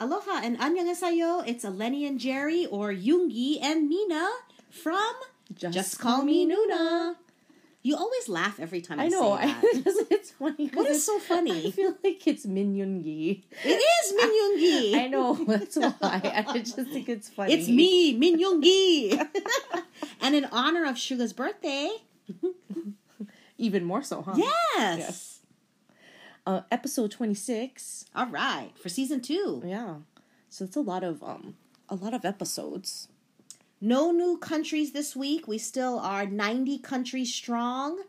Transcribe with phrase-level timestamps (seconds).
[0.00, 1.46] Aloha and annyeonghaseyo.
[1.46, 4.30] It's Eleni and Jerry or Yoongi and Mina
[4.70, 5.12] from
[5.54, 7.16] Just, Call Me Nuna.
[7.82, 9.36] You always laugh every time I, I know.
[9.36, 10.06] say I, that.
[10.10, 10.68] it's funny.
[10.72, 11.68] What is so funny?
[11.68, 13.44] I feel like it's Min Yoon Gi.
[13.64, 14.94] it is Min Yoongi.
[15.04, 15.34] I know.
[15.46, 15.94] That's why.
[16.48, 17.52] I just think it's funny.
[17.54, 19.26] It's me, Min Yoongi.
[20.22, 21.90] and in honor of Suga's birthday,
[23.58, 24.32] Even more so, huh?
[24.36, 24.98] yes.
[24.98, 25.29] Yes.
[26.50, 28.04] Uh, episode twenty six.
[28.12, 29.62] All right, for season two.
[29.64, 29.98] Yeah.
[30.48, 31.54] So it's a lot of um
[31.88, 33.06] a lot of episodes.
[33.80, 35.46] No new countries this week.
[35.46, 38.02] We still are 90 countries strong.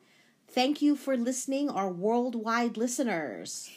[0.47, 3.69] Thank you for listening, our worldwide listeners.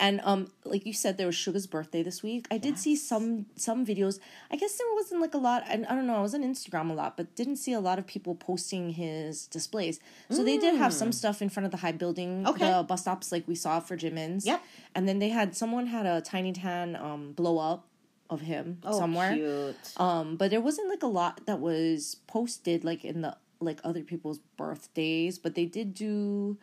[0.00, 2.46] And um, like you said, there was Suga's birthday this week.
[2.50, 4.18] I did see some some videos.
[4.50, 5.62] I guess there wasn't like a lot.
[5.68, 6.16] I, I don't know.
[6.16, 9.46] I was on Instagram a lot, but didn't see a lot of people posting his
[9.46, 10.00] displays.
[10.30, 12.48] So they did have some stuff in front of the Hybe building, Mm.
[12.50, 12.70] Okay.
[12.72, 14.44] the bus stops like we saw for Jimin's.
[14.46, 14.62] Yep.
[14.96, 17.86] And then they had someone had a tiny tan um blow up
[18.30, 19.30] of him somewhere.
[19.32, 19.92] Oh, cute.
[20.00, 24.02] Um, but there wasn't like a lot that was posted like in the like other
[24.02, 26.58] people's birthdays, but they did do.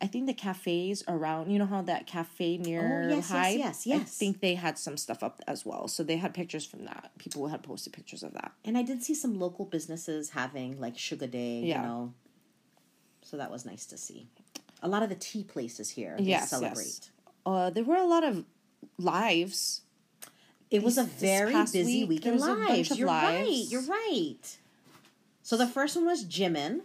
[0.00, 3.58] I think the cafes around, you know how that cafe near Oh, yes, yes, Hybe?
[3.86, 5.88] yes, I think they had some stuff up as well.
[5.88, 7.12] So they had pictures from that.
[7.18, 8.52] People had posted pictures of that.
[8.64, 11.80] And I did see some local businesses having like Suga Day, Yeah.
[11.82, 12.14] you know.
[13.22, 14.28] So that was nice to see.
[14.82, 16.84] A lot of the tea places here they Yes, celebrate.
[16.84, 17.10] yes.
[17.46, 18.44] Uh, there were a lot of
[18.98, 19.82] lives.
[20.70, 22.98] It was a This- very busy week, week, in was a bunch lives.
[22.98, 23.64] You're right.
[23.68, 24.58] You're right.
[25.42, 26.80] So the first one was Jimin.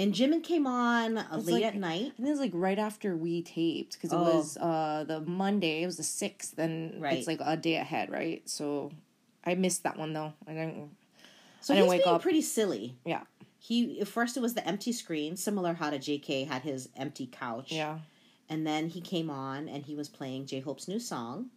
[0.00, 2.12] And Jimin came on late like- at night.
[2.16, 4.36] And it was like right after we taped because it Oh.
[4.36, 5.82] was uh, the Monday.
[5.82, 7.18] It was the sixth, and Right.
[7.18, 8.46] it's like a day ahead, right?
[8.48, 8.90] So
[9.44, 10.32] I missed that one though.
[10.46, 10.90] I didn't.
[11.60, 12.22] So I he's didn't wake being up.
[12.22, 12.96] pretty silly.
[13.04, 13.22] Yeah,
[13.58, 17.70] He first it was the empty screen, similar how to JK had his empty couch.
[17.70, 17.98] yeah,
[18.48, 21.50] And then he came on and he was playing J Hope's new song.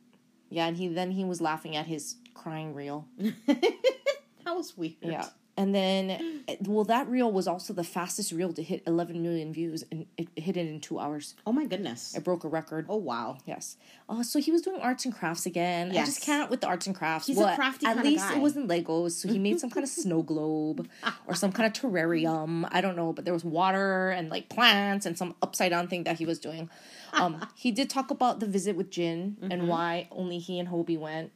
[0.50, 0.68] yeah.
[0.68, 3.08] And he then he was laughing at his crying reel.
[3.18, 4.96] that was weird.
[5.02, 5.28] Yeah.
[5.56, 9.84] And then, well, that reel was also the fastest reel to hit 11 million views,
[9.92, 11.36] and it hit it in two hours.
[11.46, 12.16] Oh my goodness.
[12.16, 12.88] It broke a record.
[12.90, 13.38] Oh wow.
[13.46, 13.78] Yes.
[14.10, 15.92] Oh, so he was doing arts and crafts again.
[15.92, 16.08] I Yes.
[16.08, 17.28] just can't with the arts and crafts.
[17.28, 20.24] He's a crafty At least it wasn't Legos, so he made some kind of snow
[20.32, 20.90] globe
[21.28, 22.68] or some kind of terrarium.
[22.72, 26.04] I don't know, but there was water and like plants and some upside down thing
[26.06, 26.68] that he was doing.
[27.14, 29.52] Um, he did talk about the visit with Jin Mm-hmm.
[29.52, 31.32] and why only he and Hobie went.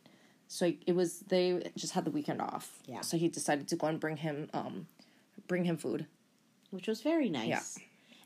[0.47, 2.80] So it was they just had the weekend off.
[2.88, 3.02] Yeah.
[3.02, 4.88] So he decided to go and bring him um,
[5.47, 6.06] bring him food.
[6.72, 7.47] Which was very nice.
[7.78, 7.84] Yeah.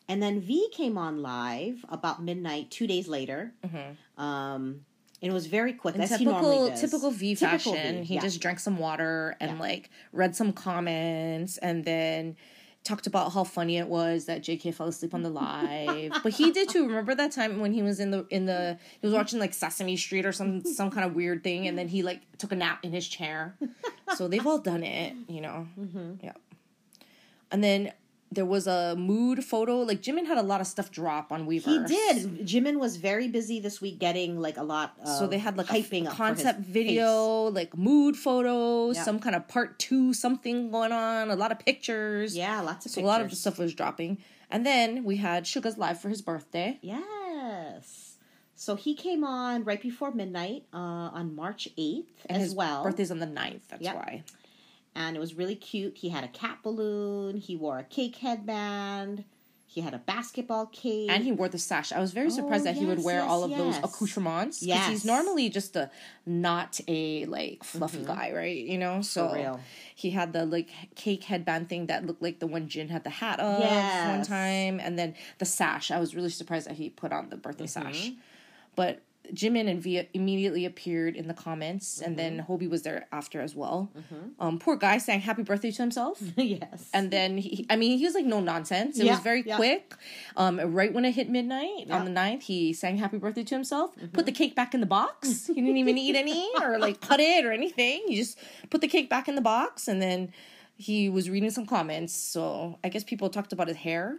[0.08, 3.54] And then V came on live about midnight two days later.
[3.66, 3.96] Mhm.
[4.22, 4.86] Um
[5.24, 5.96] and it was very quick.
[5.96, 8.22] He typical typical V Typical fashion, V, he yeah.
[8.22, 9.60] just drank some water and Yeah.
[9.60, 12.36] like read some comments and then
[12.84, 16.14] talked about how funny it was that JK fell asleep on the live.
[16.24, 16.88] but he did too.
[16.88, 19.96] Remember that time when he was in the in the he was watching like Sesame
[19.97, 22.80] Street or some some kind of weird thing and then he like took a nap
[22.84, 23.56] in his chair.
[24.16, 25.68] so they've all done it, you know.
[25.80, 26.14] Mm-hmm.
[26.24, 26.34] Yeah.
[27.52, 27.92] And then
[28.34, 29.80] there was a mood photo.
[29.80, 31.88] Like Jimin had a lot of stuff drop on Weverse.
[31.90, 32.46] He did.
[32.47, 35.69] Jimin was very busy this week getting like a lot of So they had like
[35.69, 39.03] a hyping up concept video, like mood photos, Yeah.
[39.03, 42.36] some kind of part two something going on, a lot of pictures.
[42.38, 43.03] Yeah, lots of So pictures.
[43.03, 44.19] a lot of stuff was dropping.
[44.50, 46.80] And then we had Suga's live for his birthday.
[46.81, 48.16] Yes.
[48.56, 52.84] So he came on right before midnight uh, on March 8th And as his well.
[52.84, 53.96] birthday's on the 9th, that's Yep.
[53.96, 54.24] why.
[54.96, 55.97] And it was really cute.
[55.97, 57.38] He had a cat balloon.
[57.38, 59.24] He wore a cake headband.
[59.66, 61.09] He had a basketball cape.
[61.09, 61.94] And he wore the sash.
[61.94, 63.85] I was very surprised Oh, that he would wear yes, all of those yes.
[63.85, 64.59] accoutrements.
[64.59, 65.90] Because he's normally just a
[66.25, 68.57] not a like fluffy guy, right?
[68.57, 69.01] You know?
[69.01, 69.35] So Mm-hmm.
[69.38, 69.59] real.
[69.96, 73.09] he had the like cake headband thing that looked like the one Jin had the
[73.12, 73.62] hat of
[74.09, 74.81] one time.
[74.81, 75.90] And then the sash.
[75.90, 77.94] I was really surprised that he put on the birthday Mm-hmm.
[77.94, 78.12] sash.
[78.75, 79.01] But
[79.34, 82.52] Jimin and Via immediately appeared in the comments, and then Mm-hmm.
[82.52, 83.92] Hobie was there after as well.
[84.40, 86.20] Um, poor guy sang happy birthday to himself.
[86.36, 86.90] yes.
[86.94, 89.00] And then he, I mean, he was like no nonsense.
[89.00, 89.56] It Yeah, was very yeah.
[89.56, 89.94] quick.
[90.36, 91.84] Um, right when it hit midnight Yeah.
[91.86, 91.94] Mm-hmm.
[91.94, 94.86] on the 9th, he sang happy birthday to himself, put the cake back in the
[94.88, 95.48] box.
[95.48, 98.04] he didn't even eat any or like cut it or anything.
[98.07, 98.38] He just
[98.69, 100.34] put the cake back in the box and then
[100.75, 102.13] he was reading some comments.
[102.13, 104.18] So I guess people talked about his hair.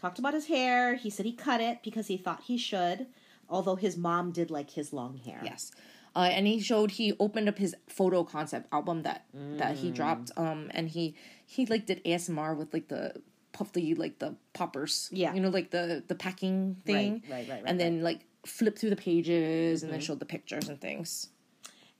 [0.00, 0.94] talked about his hair.
[0.96, 3.06] He said he cut it because he thought he should,
[3.48, 5.40] although his mom did like his long hair.
[5.44, 5.72] Yes.
[6.14, 9.78] Uh, and he showed he opened up his photo concept album that that Mm.
[9.78, 11.14] he dropped um and he
[11.46, 13.14] he like did ASMR with like the
[13.52, 15.32] puffy like the poppers Yeah.
[15.34, 18.90] you know like the the packing thing right, right, right, and then like flip through
[18.90, 20.06] the pages and then Mm-hmm.
[20.06, 21.28] showed the pictures and things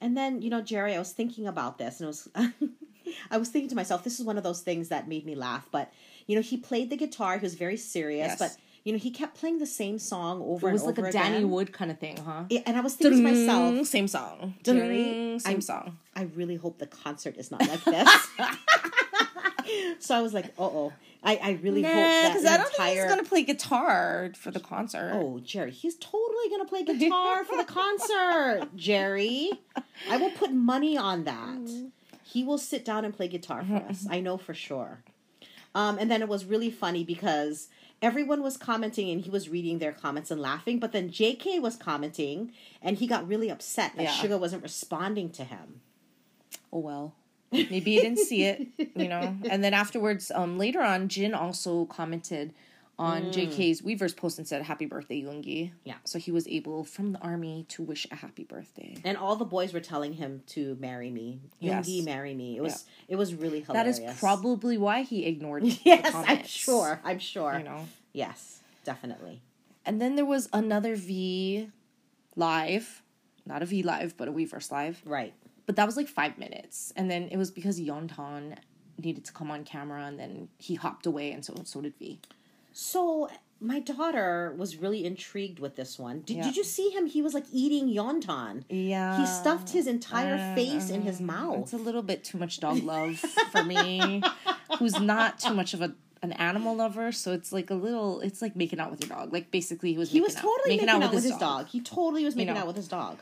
[0.02, 2.28] And then, you know, Jerry, I was thinking about this and it was
[3.30, 5.66] I was thinking to myself, this is one of those things that made me laugh.
[5.70, 5.92] But,
[6.26, 8.38] you know, he played the guitar, he was very serious, Yes.
[8.38, 10.68] but you know, he kept playing the same song over and over.
[10.68, 11.50] It was like a Danny again.
[11.50, 12.44] Wood kind of thing, huh?
[12.50, 14.54] Yeah, and I was thinking to myself, Same song.
[14.64, 15.98] Jerry, Same I'm- song.
[16.14, 18.28] I really hope the concert is not like this.
[19.98, 20.92] so I was like, uh oh.
[21.24, 22.86] I, I really Nah, hope that because I don't entire.
[22.88, 25.12] think he's gonna play guitar for the concert.
[25.14, 28.68] Oh, Jerry, he's totally gonna play guitar for the concert.
[28.76, 29.52] Jerry,
[30.10, 31.70] I will put money on that.
[32.24, 34.04] He will sit down and play guitar for us.
[34.10, 35.04] I know for sure.
[35.74, 37.68] Um, and then it was really funny because
[38.02, 41.76] everyone was commenting and he was reading their comments and laughing, but then JK was
[41.76, 42.52] commenting
[42.82, 44.10] and he got really upset that Yeah.
[44.10, 45.80] Suga wasn't responding to him.
[46.72, 47.14] Oh well.
[47.52, 49.36] Maybe he didn't see it, you know.
[49.50, 52.54] And then afterwards, um, later on, Jin also commented
[52.98, 55.72] on JK's Weverse post and said, "Happy birthday, Yoongi." Mm.
[55.84, 55.94] Yeah.
[56.04, 58.96] So he was able from the army to wish a happy birthday.
[59.04, 61.40] And all the boys were telling him to marry me.
[61.58, 61.88] Yes.
[61.88, 62.56] Yoongi, marry me.
[62.56, 63.98] It was it was really That hilarious.
[63.98, 65.62] is probably why he ignored.
[65.64, 67.00] the Yes, I'm sure.
[67.04, 67.56] I'm sure.
[67.58, 67.88] You know.
[68.12, 69.40] Yes, definitely.
[69.84, 71.68] And then there was another V
[72.36, 73.02] live,
[73.46, 75.02] not a V live, but a Weverse live.
[75.04, 75.34] Right.
[75.66, 78.58] But that was like five minutes, and then it was because Yeontan
[78.98, 82.20] needed to come on camera, and then he hopped away, and so so did V.
[82.72, 83.28] So
[83.60, 86.22] my daughter was really intrigued with this one.
[86.22, 86.42] Did, Yeah.
[86.44, 87.06] did you see him?
[87.06, 88.64] He was like eating Yeontan.
[88.68, 91.58] Yeah, He stuffed his entire Uh, face in his mouth.
[91.60, 93.16] It's a little bit too much dog love
[93.52, 94.22] for me,
[94.78, 97.10] who's not too much of a an animal lover.
[97.10, 98.20] So it's like a little.
[98.20, 99.32] It's like making out with your dog.
[99.32, 101.66] Like basically, he was He making was out, totally making, out, with his dog.
[101.68, 102.60] He totally was making know.
[102.60, 103.18] out with his dog.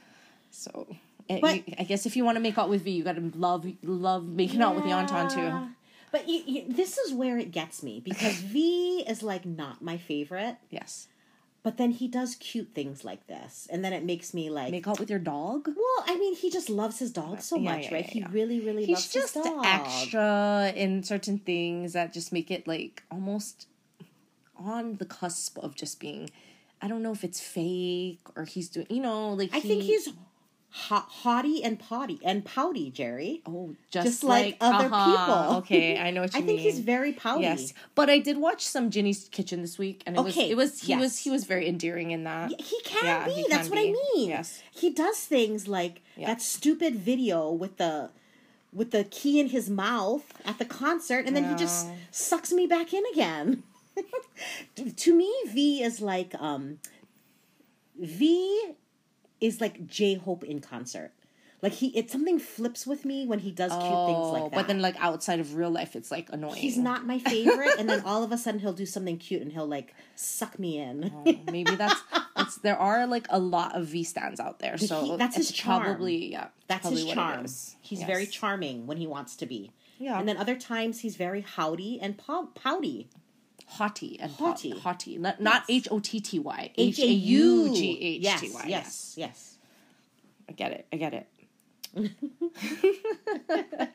[0.51, 0.87] So.
[1.29, 3.65] But- I guess if you want to make out with V, you got to love
[3.85, 5.61] love making out with Yeontan Yeah.
[5.61, 5.69] too.
[6.13, 9.97] But you, you, this is where it gets me because V is like not my
[9.97, 11.07] favorite, Yes,
[11.63, 14.71] but then he does cute things like this, and then it makes me like.
[14.73, 15.69] make out with your dog.
[15.69, 18.05] well, I mean, he just loves his dog so Yeah, much, yeah, right?
[18.15, 19.65] yeah, he really, really He's loves just his dog.
[19.67, 23.67] extra in certain things that just make it like almost
[24.57, 26.31] on the cusp of just being.
[26.83, 28.87] I don't know if it's fake or he's doing.
[28.91, 30.09] You know, like I think he's
[30.71, 33.43] ha- haughty and potty and pouty, Jerry.
[33.47, 35.11] Oh, just, Just like other uh-huh,
[35.47, 35.57] people.
[35.59, 36.45] Okay, I know what you mean.
[36.51, 36.57] I mean.
[36.59, 37.43] think he's very pouty.
[37.43, 40.57] yes, but I did watch some Jinny's Kitchen this week, and it was Okay, it
[40.57, 41.01] was he yes.
[41.01, 42.51] was he was very endearing in that.
[42.61, 43.33] He can Yeah, be.
[43.33, 43.89] he That's can what be.
[43.91, 44.29] I mean.
[44.31, 44.63] Yes.
[44.71, 46.29] He does things like Yeah.
[46.29, 48.11] that stupid video with the
[48.73, 52.67] with the key in his mouth at the concert and then he just sucks me
[52.69, 53.65] back in again.
[54.97, 56.79] to me V is like um
[57.99, 58.75] V
[59.41, 61.13] is like J Hope in concert.
[61.63, 63.93] Like he it something flips with me when he does cute things
[64.33, 64.47] like that.
[64.47, 66.57] Oh, but then like outside of real life, it's like annoying.
[66.57, 69.53] He's not my favorite, and then all of a sudden he'll do something cute and
[69.53, 71.13] he'll like suck me in.
[71.15, 72.01] Oh, maybe that's
[72.35, 75.53] that's there are like a lot of V stands out there, so he- that's his
[75.53, 75.83] charm.
[75.85, 77.43] Probably yeah, That's probably his charm.
[77.43, 78.07] He's Yes.
[78.07, 79.73] very charming when he wants to be.
[79.99, 80.19] Yeah.
[80.19, 83.11] And then other times he's very howdy and pow- pouty.
[83.71, 84.71] Haughty and Haughty.
[84.71, 85.65] haughty, not.
[85.69, 89.57] H O T T Y, H A U G H Yes, yes, yes.
[90.49, 90.87] I get it.
[90.93, 91.29] I get it.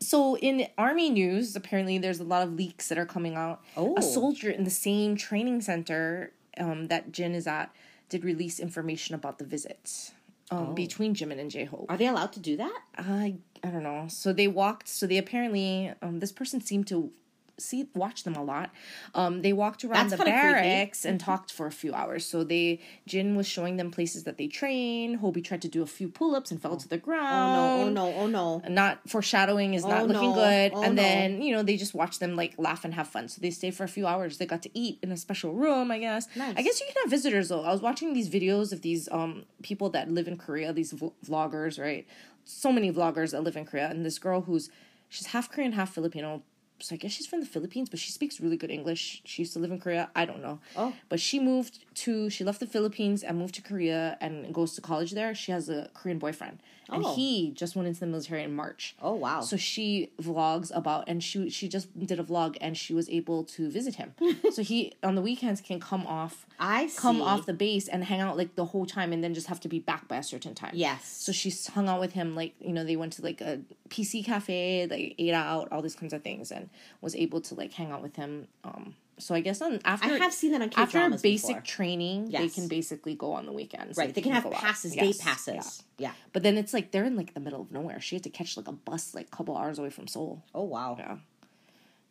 [0.00, 3.62] so in army news, apparently there's a lot of leaks that are coming out.
[3.76, 3.94] Oh.
[3.96, 7.70] A soldier in the same training center um, that Jin is at
[8.08, 10.12] did release information about the visit
[10.50, 11.86] um, between Jimin and J Hope.
[11.88, 12.80] Are they allowed to do that?
[12.96, 14.06] I I don't know.
[14.08, 14.88] So they walked.
[14.88, 17.10] So they apparently um, this person seemed to
[17.58, 18.70] see watch them a lot.
[19.14, 20.54] Um, they walked around That's the kinda creepy.
[20.54, 22.24] barracks and talked for a few hours.
[22.24, 25.18] So they Jin was showing them places that they train.
[25.18, 27.56] Hobie tried to do a few pull ups and fell to the ground.
[27.56, 28.62] Oh no, oh no, oh no.
[28.68, 30.34] Not foreshadowing is not Oh, looking no.
[30.34, 30.72] good.
[30.74, 31.02] Oh, and no.
[31.02, 33.28] then, you know, they just watched them like laugh and have fun.
[33.28, 34.38] So they stayed for a few hours.
[34.38, 36.28] They got to eat in a special room, I guess.
[36.36, 36.54] Nice.
[36.56, 37.62] I guess you can have visitors though.
[37.64, 41.12] I was watching these videos of these um people that live in Korea, these vl-
[41.26, 42.06] vloggers, right?
[42.44, 44.70] So many vloggers that live in Korea, and this girl who's
[45.08, 46.42] she's half Korean, half Filipino.
[46.80, 49.22] So I guess she's from the Philippines, but she speaks really good English.
[49.24, 50.10] She used to live in Korea.
[50.14, 50.60] I don't know.
[50.76, 50.92] Oh.
[51.08, 54.80] But she moved to she left the Philippines and moved to Korea and goes to
[54.80, 55.34] college there.
[55.34, 56.58] She has a Korean boyfriend.
[56.90, 57.14] And Oh.
[57.14, 58.94] he just went into the military in March.
[59.02, 59.42] Oh wow.
[59.42, 63.44] So she vlogs about, and she she just did a vlog, and she was able
[63.44, 64.14] to visit him.
[64.50, 66.98] so he on the weekends can come off, I see.
[66.98, 69.60] come off the base and hang out like the whole time, and then just have
[69.60, 70.70] to be back by a certain time.
[70.72, 71.04] Yes.
[71.06, 74.24] So she's hung out with him, like you know, they went to like a PC
[74.24, 76.67] cafe, like ate out, all these kinds of things, and
[77.00, 78.48] was able to like hang out with him.
[78.64, 81.60] Um, so I guess on after I have seen that on after basic before.
[81.62, 83.98] training, they can basically go on the weekends.
[83.98, 84.06] right.
[84.06, 85.82] Like, They can have passes, Yes, day passes.
[85.98, 86.12] Yeah.
[86.32, 88.00] But then it's like they're in like the middle of nowhere.
[88.00, 90.42] She had to catch like a bus like a couple hours away from Seoul.
[90.54, 90.96] Oh wow.
[90.98, 91.16] Yeah.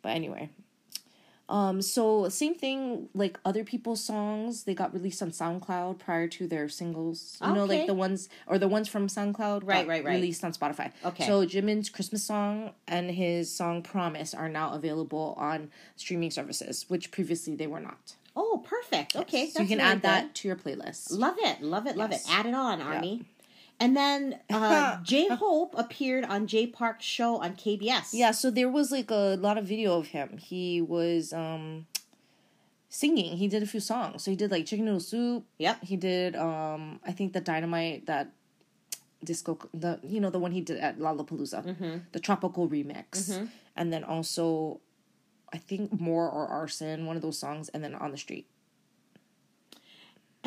[0.02, 0.50] But anyway.
[1.48, 6.46] Um, so same thing, like other people's songs, they got released on SoundCloud prior to
[6.46, 7.38] their singles.
[7.42, 10.14] You know, like the ones or the ones from SoundCloud Right, right, right.
[10.14, 10.92] released on Spotify.
[11.04, 11.26] Okay.
[11.26, 17.10] So Jimin's Christmas song and his song Promise are now available on streaming services, which
[17.10, 18.14] previously they were not.
[18.36, 19.16] Oh, perfect.
[19.16, 21.10] Okay, so you can very add that to your playlist.
[21.10, 22.24] Love it, love it, love Yes.
[22.26, 22.30] it.
[22.32, 23.24] Add it on, Army.
[23.80, 28.10] And then uh, J Hope appeared on Jay Park's show on KBS.
[28.12, 30.38] Yeah, so there was like a lot of video of him.
[30.38, 31.86] He was um
[32.88, 33.36] singing.
[33.36, 34.24] He did a few songs.
[34.24, 35.44] So he did like chicken noodle soup.
[35.58, 35.84] Yep.
[35.84, 38.32] He did um I think the dynamite that
[39.24, 41.64] disco the you know the one he did at Lollapalooza.
[41.64, 41.98] Mm-hmm.
[42.12, 43.48] The tropical remix.
[43.76, 44.80] And then also
[45.52, 48.48] I think more or arson, one of those songs, and then on the street.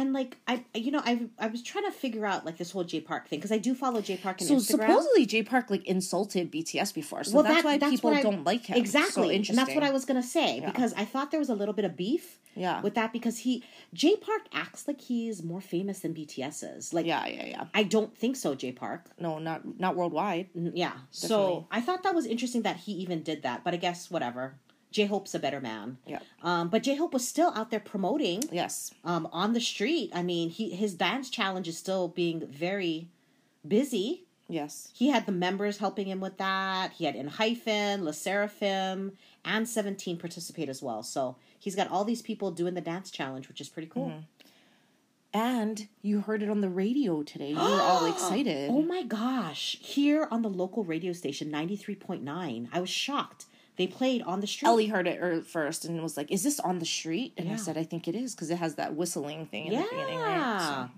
[0.01, 2.83] And like I, you know, I I was trying to figure out like this whole
[2.83, 4.61] Jay Park thing because I do follow Jay Park So Instagram.
[4.61, 8.23] supposedly Jay Park like insulted BTS before, so Well, that's that- why that's people I-
[8.23, 8.77] don't like him.
[8.77, 9.29] Exactly.
[9.29, 11.75] so and that's what I was gonna say because I thought there was a little
[11.75, 12.39] bit of beef.
[12.55, 12.81] Yeah.
[12.81, 16.93] With that because he Jay Park acts like he's more famous than BTS is.
[16.93, 17.63] Like Yeah, yeah, yeah.
[17.73, 19.05] I don't think so, Jay Park.
[19.19, 20.49] No, not not worldwide.
[20.55, 20.89] N- Yeah.
[20.89, 21.27] Definitely.
[21.29, 24.55] So I thought that was interesting that he even did that, but I guess whatever.
[24.91, 25.97] J Hope's a better man.
[26.05, 26.19] Yeah.
[26.43, 28.93] Um, but J Hope was still out there promoting Yes.
[29.05, 30.11] um, on the street.
[30.13, 33.07] I mean, he his dance challenge is still being very
[33.67, 34.25] busy.
[34.49, 34.89] Yes.
[34.93, 36.91] He had the members helping him with that.
[36.91, 39.13] He had In Hyphen, LE SSERAFIM,
[39.45, 41.03] and 17 participate as well.
[41.03, 44.07] So he's got all these people doing the dance challenge, which is pretty cool.
[44.07, 44.19] Mm-hmm.
[45.33, 47.51] And you heard it on the radio today.
[47.51, 48.69] You were all excited.
[48.69, 49.77] Oh my gosh.
[49.79, 53.45] Here on the local radio station, 93.9, I was shocked.
[53.77, 54.67] They played on the street.
[54.67, 57.55] Ellie heard it er- first and was like, "Is this on the street?" And I
[57.55, 59.83] said, "I think it is because it has that whistling thing in yeah.
[59.83, 60.89] the beginning, right?"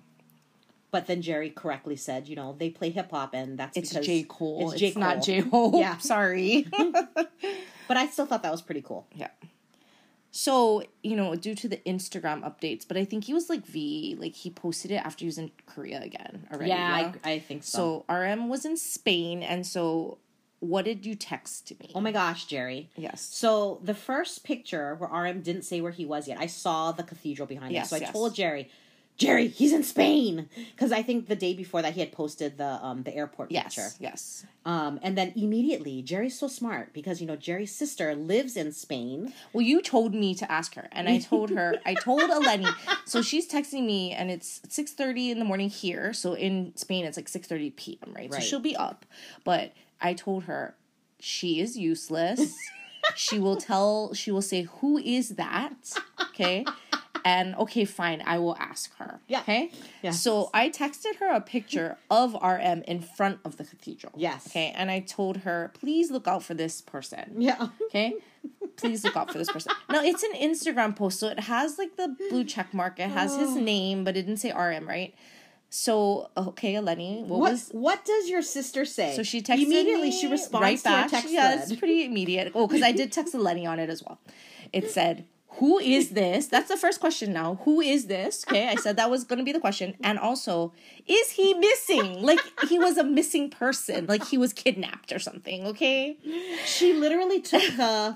[0.93, 3.89] But then Jerry correctly said, you know, they play hip hop and that's So it's
[3.89, 4.71] because J Cole.
[4.71, 4.91] It's J.
[4.91, 5.01] Cole.
[5.01, 5.79] not J Cole.
[5.79, 5.97] Yeah.
[5.97, 6.67] Sorry.
[7.85, 9.05] But I still thought that was pretty cool.
[9.13, 9.27] yeah.
[10.31, 14.15] So you know, due to the Instagram updates, but I think he was like V,
[14.19, 16.69] like he posted it after he was in Korea again already.
[16.69, 18.05] Yeah, I, I think so.
[18.07, 20.17] So RM was in Spain, and so
[20.63, 21.91] what did you text to me?
[21.93, 22.89] Oh my gosh, Jerry.
[22.95, 23.21] Yes.
[23.21, 27.03] So the first picture where RM didn't say where he was yet, I saw the
[27.03, 27.75] cathedral behind him.
[27.75, 28.11] Yes, So I yes.
[28.11, 28.69] told Jerry,
[29.15, 32.79] Jerry, he's in Spain, because I think the day before that he had posted the
[32.83, 33.75] um the airport Yes.
[33.75, 33.89] picture.
[33.99, 34.45] Yes.
[34.65, 39.33] Um, and then immediately Jerry's so smart because you know Jerry's sister lives in Spain.
[39.51, 41.75] Well, you told me to ask her, and I told her.
[41.85, 42.73] I told Eleni.
[43.05, 46.13] So she's texting me, and it's six thirty in the morning here.
[46.13, 48.13] So in Spain, it's like six thirty p.m.
[48.13, 48.29] Right?
[48.31, 48.41] Right.
[48.41, 49.05] So she'll be up.
[49.43, 50.75] But I told her
[51.19, 52.55] she is useless.
[53.15, 54.13] she will tell.
[54.13, 55.93] She will say, "Who is that?"
[56.29, 56.65] Okay.
[57.25, 59.21] And okay, fine, I will ask her.
[59.27, 59.41] Yeah.
[59.41, 59.71] Okay.
[60.01, 60.21] Yes.
[60.21, 64.11] So I texted her a picture of RM in front of the cathedral.
[64.17, 64.47] Yes.
[64.47, 64.73] Okay.
[64.75, 67.35] And I told her, please look out for this person.
[67.37, 67.69] Yeah.
[67.85, 68.15] Okay.
[68.75, 69.71] Please look out for this person.
[69.89, 72.99] Now it's an Instagram post, so it has like the blue check mark.
[72.99, 73.59] It has his oh.
[73.59, 75.13] name, but it didn't say RM, right?
[75.75, 79.15] So okay, Eleni, what, What was what does your sister say?
[79.15, 80.11] so she texted immediately.
[80.11, 81.03] me She responds right to back.
[81.05, 81.71] our text yeah, thread.
[81.71, 82.51] it's pretty immediate.
[82.53, 84.19] Oh, because I did text Eleni on it as well.
[84.71, 85.25] It said,
[85.57, 87.55] "Who is this?" That's the first question now.
[87.65, 88.45] Who is this?
[88.47, 90.73] Okay, I said that was going to be the question, and also,
[91.07, 92.21] is he missing?
[92.21, 92.39] Like
[92.69, 95.65] he was a missing person, like he was kidnapped or something.
[95.65, 96.17] Okay,
[96.67, 98.15] She literally took the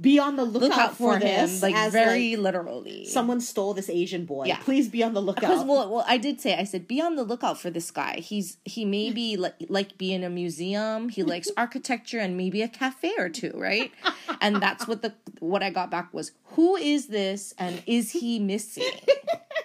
[0.00, 3.04] be on the lookout, look out for, for him, this like very like, literally.
[3.06, 4.44] someone stole this Asian boy.
[4.46, 4.58] Yeah.
[4.58, 5.66] Please be on the Because lookout.
[5.66, 8.16] well, well, I did say I said be on the lookout for this guy.
[8.20, 11.08] He's he may be like like be in a museum.
[11.08, 13.92] He likes architecture and maybe a cafe or two, right?
[14.40, 18.38] And that's what the what I got back was who is this and is he
[18.38, 18.84] missing?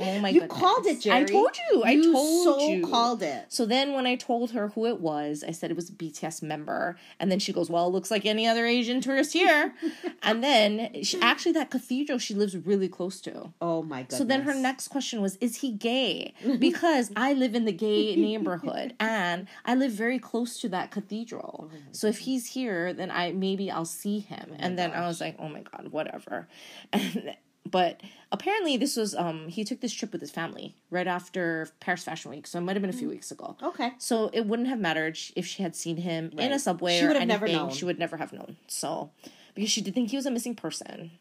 [0.00, 0.34] Oh my god.
[0.34, 0.58] you goodness!
[0.58, 1.16] called it, Jerry.
[1.18, 1.82] I told you.
[1.84, 2.86] I told You told so you.
[2.86, 3.44] called it.
[3.48, 6.42] So then when I told her who it was, I said it was a BTS
[6.42, 6.96] member.
[7.18, 9.74] And then she goes, Well, it looks like any other Asian tourist here.
[10.22, 13.52] and then she, actually, that cathedral she lives really close to.
[13.60, 14.12] Oh my god.
[14.16, 16.34] So then her next question was, Is he gay?
[16.58, 21.70] Because I live in the gay neighborhood and I live very close to that cathedral.
[21.72, 24.48] Oh so if he's here, then I maybe I'll see him.
[24.52, 26.48] Oh and then I was like, Oh my god, whatever.
[26.92, 27.34] And
[27.68, 28.00] but
[28.32, 32.30] apparently this was um he took this trip with his family right after Paris Fashion
[32.30, 32.46] Week.
[32.46, 33.56] So it might have been a few weeks ago.
[33.62, 33.92] Okay.
[33.98, 37.08] So it wouldn't have mattered if she had seen him in a subway She or
[37.08, 37.40] would have anything.
[37.48, 37.70] never known.
[37.70, 38.56] She would never have known.
[38.66, 39.10] So
[39.54, 41.10] because she did think he was a missing person.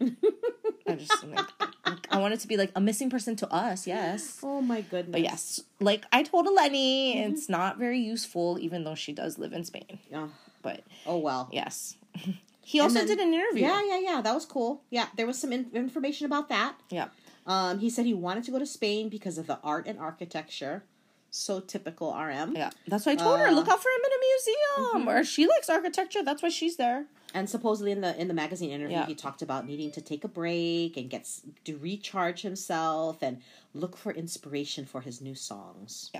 [0.88, 4.39] I just like, I wanted to be like a missing person to us, yes.
[4.41, 5.12] Oh my goodness.
[5.12, 9.53] But yes, like I told Eleni, it's not very useful, even though she does live
[9.53, 10.00] in Spain.
[10.15, 10.31] Oh,
[10.63, 11.48] But oh well.
[11.51, 11.96] yes,
[12.72, 13.64] he also then- did an interview.
[13.68, 14.22] Yeah, yeah, yeah.
[14.22, 14.72] That was cool.
[14.92, 16.74] Yeah, there was some in- information about that.
[16.90, 17.08] yeah.
[17.48, 20.84] Um, he said he wanted to go to Spain because of the art and architecture.
[21.32, 22.56] So typical RM.
[22.56, 25.10] Yeah, that's why I told her Uh, look out for him in a museum.
[25.10, 27.06] Or she likes architecture, that's why she's there.
[27.36, 29.06] And supposedly in the in the magazine interview, Yeah.
[29.06, 31.28] he talked about needing to take a break and get
[31.66, 33.42] to recharge himself and
[33.74, 36.12] look for inspiration for his new songs.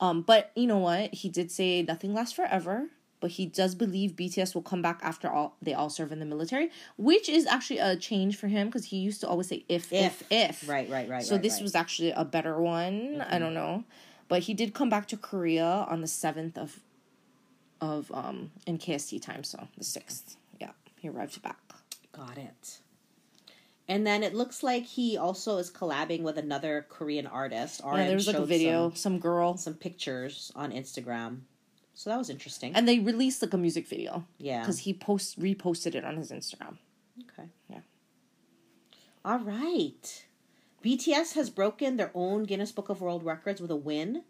[0.00, 1.14] Um, but you know what?
[1.14, 2.88] He did say nothing lasts forever.
[3.26, 6.24] But he does believe BTS will come back after all they all serve in the
[6.24, 9.92] military, which is actually a change for him because he used to always say if
[9.92, 10.68] if if.
[10.68, 11.24] Right, right, right.
[11.24, 11.62] So right, this right.
[11.64, 13.20] was actually a better one.
[13.28, 13.82] I don't know,
[14.28, 16.78] but he did come back to Korea on the seventh of
[17.80, 20.36] of um in KST time, so the sixth.
[20.60, 21.58] Yeah, he arrived back.
[22.12, 22.78] Got it.
[23.88, 27.80] And then it looks like he also is collabing with another Korean artist.
[27.84, 31.40] Yeah, RM there was like a video, some, some girl, some pictures on Instagram.
[31.98, 32.74] So that was interesting.
[32.74, 34.60] and they released like a music video yeah.
[34.60, 36.76] because he post reposted it on his Instagram.
[37.22, 37.48] Okay.
[37.70, 37.80] Yeah.
[39.24, 40.26] All right.
[40.84, 44.22] BTS has broken their own Guinness Book of World Records with a win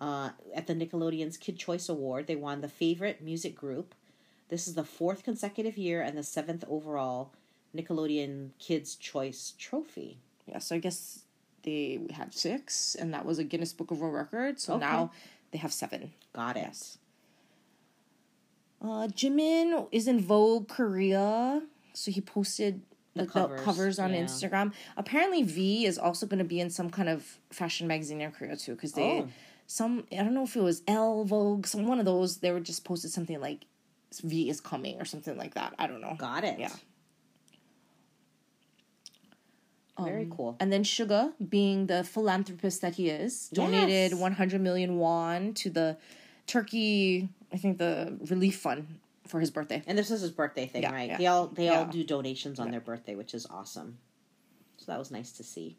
[0.00, 2.26] uh, at the Nickelodeon's Kid Choice Award.
[2.26, 3.94] They won the favorite music group.
[4.48, 7.32] This is the fourth consecutive year and the seventh overall
[7.74, 10.18] Nickelodeon Kids Choice Trophy.
[10.46, 11.20] Yeah, so I guess
[11.62, 14.60] they had six, and that was a Guinness Book of World Record.
[14.60, 14.84] So Okay.
[14.84, 15.12] now
[15.50, 16.12] they have seven.
[16.32, 16.60] Got it.
[16.66, 16.98] Yes.
[18.82, 21.62] Uh, Jimin is in Vogue Korea,
[21.94, 22.82] so he posted
[23.14, 24.22] the covers, covers on yeah.
[24.24, 24.72] Instagram.
[24.96, 28.56] Apparently, V is also going to be in some kind of fashion magazine in Korea
[28.56, 29.28] too, because they Oh.
[29.66, 32.38] some I don't know if it was Elle Vogue, some one of those.
[32.38, 33.64] They were just posted something like
[34.22, 35.74] V is coming or something like that.
[35.78, 36.14] I don't know.
[36.18, 36.58] Got it.
[36.58, 36.72] Yeah.
[39.98, 40.56] Very Um, cool.
[40.60, 44.14] And then Suga, being the philanthropist that he is, donated Yes.
[44.20, 45.96] 100 million won to the
[46.46, 49.82] Turkey, I think the relief fund for his birthday.
[49.86, 51.08] And this is his birthday thing, Yeah, right?
[51.10, 51.16] yeah.
[51.18, 53.98] They all they all do donations on their birthday, which is awesome.
[54.76, 55.76] So that was nice to see.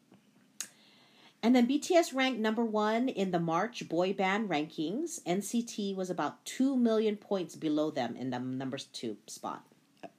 [1.43, 5.21] And then BTS ranked number one in the March boy band rankings.
[5.23, 9.63] NCT was about two million points below them in the number two spot.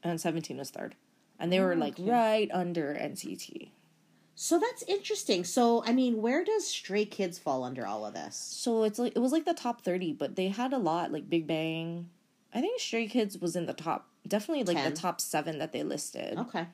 [0.05, 0.95] And 17 was third.
[1.41, 2.11] And they were like Oh, okay.
[2.13, 3.71] right under NCT.
[4.41, 5.43] So that's interesting.
[5.43, 8.37] So I mean, where does Stray Kids fall under all of this?
[8.37, 11.29] So it's like it was like the top 30, but they had a lot like
[11.29, 12.09] Big Bang.
[12.55, 14.95] I think Stray Kids was in the top, definitely like 10.
[14.95, 16.39] the top 7 that they listed.
[16.39, 16.67] Okay.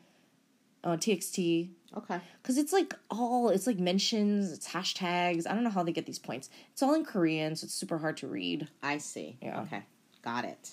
[0.84, 2.20] Uh, TXT Okay.
[2.42, 5.46] Cause it's like all it's like mentions, it's hashtags.
[5.48, 6.50] I don't know how they get these points.
[6.72, 8.68] It's all in Korean, so it's super hard to read.
[8.82, 9.38] I see.
[9.40, 9.62] Yeah.
[9.62, 9.82] Okay.
[10.22, 10.72] Got it.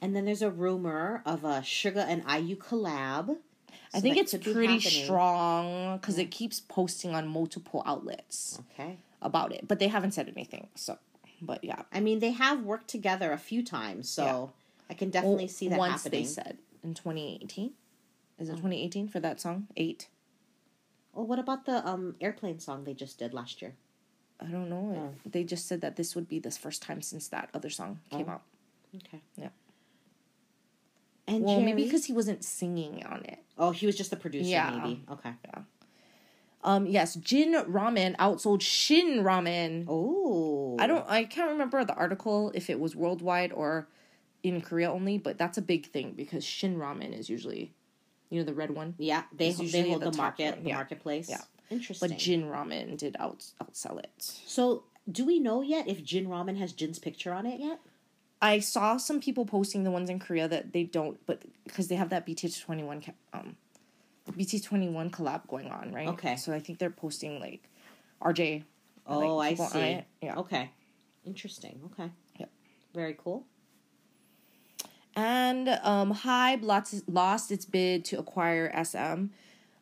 [0.00, 3.38] And then there's a rumor of a Suga and IU collab.
[3.94, 5.04] I So think it's pretty happening.
[5.04, 8.98] strong because it keeps posting on multiple outlets Okay.
[9.22, 10.66] about it, but they haven't said anything.
[10.74, 10.98] So,
[11.40, 14.52] but yeah, I mean, they have worked together a few times, so
[14.90, 16.22] I can definitely see that once happening.
[16.22, 17.72] they said in 2018.
[18.40, 19.68] Is it 2018 for that song?
[19.76, 20.08] Eight.
[21.12, 23.74] Well, what about the um airplane song they just did last year?
[24.40, 25.14] I don't know.
[25.24, 28.28] They just said that this would be the first time since that other song came
[28.28, 28.32] Oh.
[28.32, 28.42] out.
[28.96, 29.20] Okay.
[29.36, 29.50] Yeah.
[31.26, 33.38] And Well, maybe because he wasn't singing on it.
[33.58, 34.78] oh, he was just the producer, Yeah.
[34.82, 35.02] maybe.
[35.10, 35.32] Okay.
[35.46, 35.62] Yeah.
[36.62, 39.84] Um, yes, Jin Ramen outsold Shin Ramen.
[39.86, 41.04] Oh, I don't.
[41.08, 43.86] I can't remember the article if it was worldwide or
[44.42, 47.74] in Korea only, but that's a big thing because Shin Ramen is usually,
[48.30, 48.94] you know, the red one.
[48.98, 50.74] Yeah, they they hold the the, market, one, the yeah.
[50.76, 51.28] marketplace.
[51.28, 51.42] Yeah.
[51.70, 52.08] interesting.
[52.08, 54.10] But Jin Ramen did out outsell it.
[54.18, 57.78] so, do we know yet if Jin Ramen has Jin's picture on it yet?
[58.42, 61.94] I saw some people posting the ones in Korea that they don't, but because they
[61.94, 63.56] have that BTS twenty one um,
[64.30, 66.08] BTS twenty one collab going on, right?
[66.08, 66.36] Okay.
[66.36, 67.68] So I think they're posting like
[68.22, 68.64] RJ.
[69.06, 70.00] Oh, like, I see.
[70.22, 70.36] Yeah.
[70.36, 70.70] Okay,
[71.24, 71.80] interesting.
[71.92, 72.10] Okay.
[72.38, 72.50] Yep.
[72.94, 73.44] Very cool.
[75.16, 79.26] And um, Hybe lost, lost its bid to acquire SM.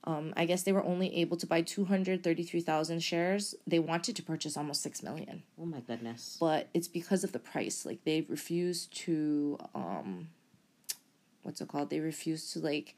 [0.05, 3.55] Um, I guess they were only able to buy 233,000 shares.
[3.67, 6.37] They wanted to purchase almost 6 million, Oh my goodness.
[6.41, 7.87] but it's because of the price.
[7.87, 10.29] Like, they've refused to, um,
[11.45, 11.91] what's it called?
[11.91, 12.97] They refused to, like,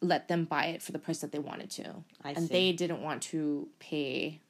[0.00, 1.94] let them buy it for the price that they wanted to.
[2.24, 2.52] I and see.
[2.52, 4.40] they didn't want to pay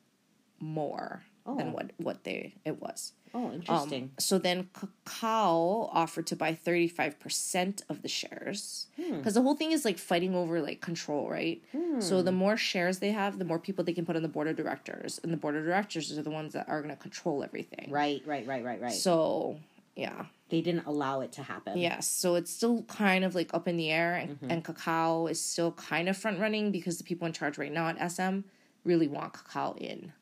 [0.58, 1.56] more Oh.
[1.56, 3.12] than what, what they it was.
[3.32, 4.10] Oh, Um, interesting.
[4.18, 8.86] so then Kakao offered to buy 35% of the shares.
[8.96, 9.16] Hmm.
[9.18, 11.62] Because the whole thing is like fighting over like control, right?
[12.00, 14.48] So the more shares they have, the more people they can put on the board
[14.48, 15.20] of directors.
[15.22, 17.88] And the board of directors are the ones that are going to control everything.
[17.90, 18.92] right, right, right, right, right.
[18.92, 19.58] So,
[19.96, 20.26] yeah.
[20.48, 21.78] they didn't allow it to happen.
[21.78, 22.08] Yes.
[22.08, 24.14] So it's still kind of like up in the air.
[24.16, 24.50] And, Mm-hmm.
[24.50, 27.88] and Kakao is still kind of front running because the people in charge right now
[27.88, 28.40] at SM
[28.84, 30.12] really want Kakao in.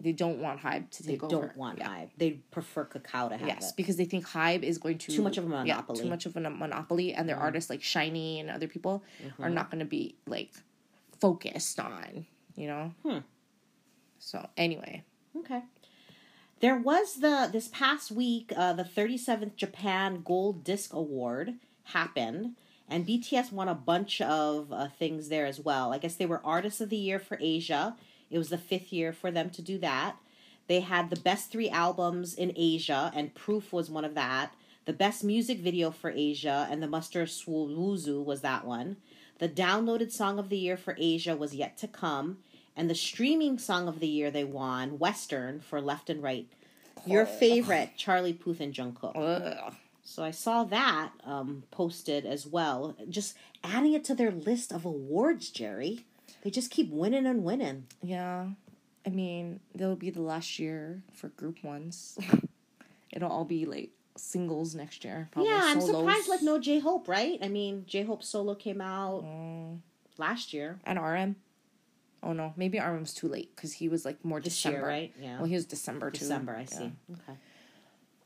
[0.00, 1.06] They don't want Hybe to Oh.
[1.06, 1.34] They take over.
[1.36, 1.88] They don't want Yeah.
[1.88, 2.10] Hybe.
[2.16, 3.76] They prefer Kakao to have Yes, it.
[3.76, 5.96] because they think Hybe is going to Too much of a monopoly.
[5.98, 6.04] Mm-hmm.
[6.04, 9.04] too much of a monopoly, and their artists like SHINee and other people
[9.38, 10.50] are not going to be like
[11.20, 12.92] focused on, you know.
[13.04, 13.18] Hmm.
[14.18, 15.04] So anyway,
[15.36, 15.62] Okay.
[16.60, 21.54] There was the this past week uh, the 37th Japan Gold Disc Award
[21.84, 22.54] happened
[22.88, 25.92] and BTS won a bunch of uh, things there as well.
[25.92, 27.96] I guess they were Artists of the Year for Asia.
[28.32, 30.16] It was the fifth year for them to do that.
[30.66, 34.54] They had the best three albums in Asia, and Proof was one of that.
[34.84, 38.96] The best music video for Asia, and the Muster Sowoozoo was that one.
[39.38, 42.38] The downloaded song of the year for Asia was yet to come,
[42.76, 46.48] and the streaming song of the year they won, Western, for Left and Right.
[47.04, 49.12] Your favorite, Charlie Puth and Jungkook.
[49.14, 49.74] Ugh.
[50.04, 54.84] So I saw that um, posted as well, just adding it to their list of
[54.84, 56.04] awards, Jerry.
[56.42, 57.86] They just keep winning and winning.
[58.02, 58.48] Yeah.
[59.06, 62.18] I mean, that'll be the last year for group ones.
[63.12, 65.28] It'll all be like singles next year.
[65.32, 65.96] Probably yeah, I'm solos.
[66.00, 67.38] surprised like no J Hope, right?
[67.42, 69.78] I mean, J Hope solo came out Mm.
[70.18, 70.78] last year.
[70.84, 71.36] And RM.
[72.22, 74.78] Oh no, maybe RM's too late because he was like more This December.
[74.78, 75.14] year, right?
[75.20, 75.36] Yeah.
[75.38, 76.20] Well, he was December too.
[76.20, 76.66] December, I Yeah.
[76.66, 76.92] see.
[77.12, 77.38] Okay.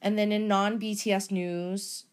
[0.02, 2.04] And then in non BTS news,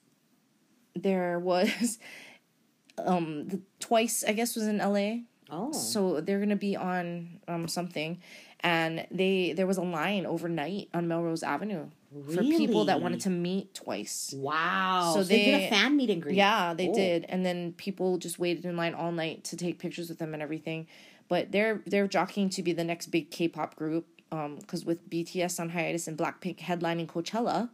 [0.96, 2.00] there was
[2.98, 5.24] um the twice I guess was in LA.
[5.54, 5.72] Oh.
[5.72, 8.20] So they're gonna be on um something,
[8.62, 11.88] and they there was a line overnight on Melrose Avenue
[12.34, 14.34] for people that wanted to meet twice.
[14.38, 15.12] wow.
[15.14, 16.36] So So, they, did a fan meet and greet.
[16.36, 20.10] Yeah, they did, and then people just waited in line all night to take pictures
[20.10, 20.88] with them and everything.
[21.28, 24.08] But they're they're jockeying to be the next big K-pop group.
[24.32, 27.70] Um, because with BTS on hiatus and Blackpink headlining Coachella,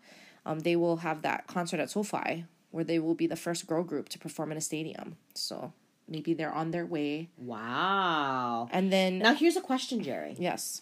[0.46, 3.82] um, they will have that concert at SoFi where they will be the first girl
[3.82, 5.16] group to perform in a stadium.
[5.34, 5.72] So
[6.10, 7.30] maybe they're on their way.
[7.38, 8.68] Wow.
[8.72, 10.36] And then Now here's a question, Jerry.
[10.40, 10.82] yes,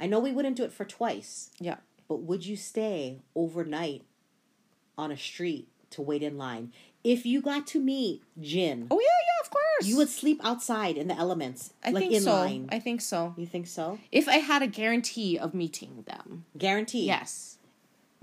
[0.00, 1.76] I know we wouldn't do it for twice, yeah,
[2.08, 4.02] but would you stay overnight
[4.98, 6.72] on a street to wait in line?
[7.04, 9.86] If you got to meet Jin, oh yeah, yeah, of course.
[9.86, 12.32] you would sleep outside in the elements, I like think in so.
[12.32, 12.68] line.
[12.72, 13.32] I think so.
[13.36, 13.98] you think so?
[14.10, 17.06] If I had a guarantee of meeting them, Guarantee?
[17.06, 17.55] yes.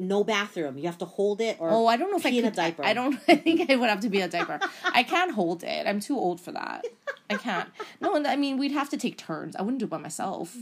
[0.08, 0.78] No bathroom.
[0.78, 2.46] You have to hold it or Oh, I don't know if I could.
[2.46, 2.84] a diaper.
[2.86, 3.20] I don't.
[3.28, 4.60] I think I would have to be a diaper.
[4.86, 5.88] I can't hold it.
[5.88, 6.86] I'm too old for that.
[7.30, 7.70] I can't.
[8.02, 9.56] No, and I mean we'd have to take turns.
[9.56, 10.56] I wouldn't do it by myself.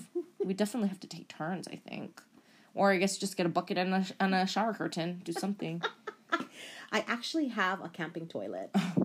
[0.44, 1.68] We definitely have to take turns.
[1.68, 2.22] I think,
[2.74, 5.22] or I guess just get a bucket and a and a shower curtain.
[5.24, 5.82] Do something.
[6.94, 8.70] I actually have a camping toilet.
[8.76, 9.01] Oh,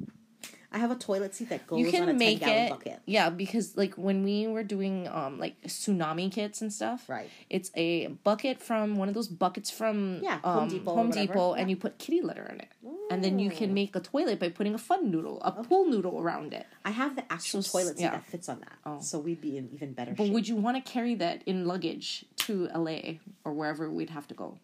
[0.76, 2.70] I have a toilet seat that goes you on a can 10 make it.
[2.70, 3.00] bucket.
[3.06, 7.08] Yeah, because like when we were doing um like tsunami kits and stuff.
[7.08, 7.30] Right.
[7.48, 11.10] It's a bucket from one of those buckets from Yeah, Home um, Depot Home.
[11.10, 11.60] Depot, Yeah.
[11.60, 12.68] and you put kitty litter in it,
[13.10, 16.20] and then you can make a toilet by putting a fun noodle, a pool noodle
[16.20, 16.66] around it.
[16.84, 18.10] I have the actual So, toilet seat yeah.
[18.10, 18.76] that fits on that.
[18.84, 19.00] Oh.
[19.00, 20.32] So we'd be in even better But shape.
[20.34, 22.98] would you want to carry that in luggage to LA
[23.46, 24.58] or wherever we'd have to go?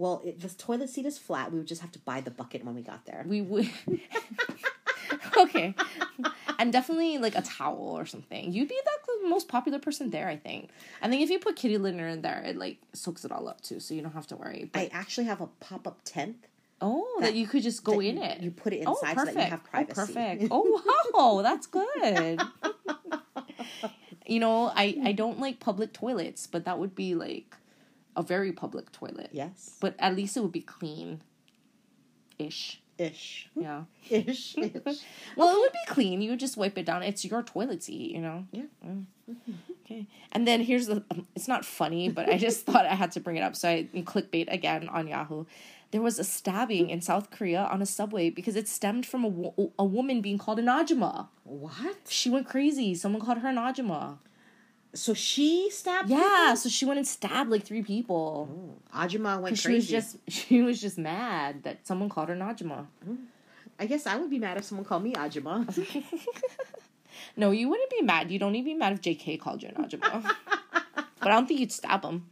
[0.00, 1.50] well, it, the toilet seat is flat.
[1.52, 3.24] We would just have to buy the bucket when we got there.
[3.26, 3.68] We would.
[5.36, 5.74] okay.
[6.58, 8.52] And definitely like a towel or something.
[8.52, 10.70] You'd be the most popular person there, I think.
[11.02, 13.60] I think if you put kitty litter in there, it like soaks it all up
[13.60, 14.68] too, so you don't have to worry.
[14.72, 16.36] But, I actually have a pop up tent.
[16.80, 18.40] oh, that, that- you could just go in you- it.
[18.40, 20.00] you put it Oh, inside so that you have oh, privacy.
[20.00, 20.48] Oh, perfect.
[20.50, 22.40] Oh, wow, that's good.
[24.26, 27.54] you know, I I don't like public toilets, but that would be like
[28.16, 29.30] a very public toilet.
[29.32, 29.76] Yes.
[29.80, 31.22] But at least it would be clean
[32.38, 32.80] ish.
[32.98, 33.48] Ish.
[33.54, 33.84] Yeah.
[34.10, 34.56] Ish.
[34.58, 34.98] Ish.
[35.36, 36.20] Well, it would be clean.
[36.20, 37.02] You would just wipe it down.
[37.02, 38.44] It's your toilet seat, you know?
[38.52, 38.62] Yeah.
[38.86, 39.04] Mm.
[39.84, 40.06] Okay.
[40.32, 43.20] And then here's the um, it's not funny, but I just thought I had to
[43.20, 43.56] bring it up.
[43.56, 45.44] So I clickbait again on Yahoo.
[45.90, 49.28] There was a stabbing in South Korea on a subway because it stemmed from a,
[49.28, 51.28] wo- a woman being called an ajima.
[51.44, 51.96] What?
[52.08, 52.94] She went crazy.
[52.94, 54.18] Someone called her an ajima.
[54.94, 58.46] So she stabbed Yeah, so she went and stabbed like three people.
[58.46, 58.78] people?
[58.94, 59.62] Ajima went crazy.
[59.62, 62.86] she was just she was just mad that someone called her an ajima.
[63.06, 63.18] Mm.
[63.78, 65.64] I guess I would be mad if someone called me Ajima.
[67.36, 68.30] No, you wouldn't be mad.
[68.30, 70.22] You don't even be mad if JK called you an ajima.
[70.94, 72.26] but I don't think you'd stab him.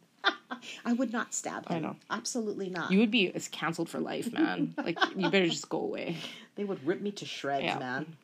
[0.85, 1.77] I would not stab him.
[1.77, 1.97] I know.
[2.11, 2.91] Absolutely not.
[2.91, 4.75] You would be canceled for life, man.
[4.77, 6.17] like you better just go away.
[6.57, 7.79] They would rip me to shreds, Yeah.
[7.79, 8.17] man.